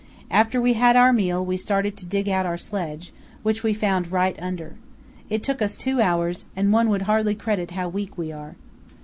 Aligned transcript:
After 0.31 0.59
we 0.59 0.73
had 0.73 0.95
our 0.95 1.13
meal 1.13 1.45
we 1.45 1.57
started 1.57 1.95
to 1.97 2.07
dig 2.07 2.27
out 2.27 2.43
our 2.43 2.57
sledge, 2.57 3.13
which 3.43 3.61
we 3.61 3.71
found 3.71 4.11
right 4.11 4.35
under. 4.41 4.73
It 5.29 5.43
took 5.43 5.61
us 5.61 5.75
two 5.75 6.01
hours, 6.01 6.43
and 6.55 6.73
one 6.73 6.89
would 6.89 7.03
hardly 7.03 7.35
credit 7.35 7.69
how 7.77 7.87
weak 7.87 8.17
we 8.17 8.29
were. 8.29 8.55